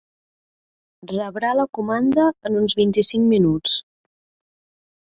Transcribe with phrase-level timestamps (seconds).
[1.11, 3.79] Rebrà la comanda en uns vint-i-cinc minuts.